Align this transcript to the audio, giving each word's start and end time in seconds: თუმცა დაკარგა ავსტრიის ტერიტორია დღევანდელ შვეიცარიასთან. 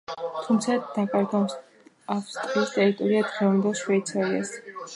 თუმცა 0.45 0.77
დაკარგა 0.95 1.41
ავსტრიის 2.15 2.73
ტერიტორია 2.79 3.23
დღევანდელ 3.29 3.79
შვეიცარიასთან. 3.83 4.85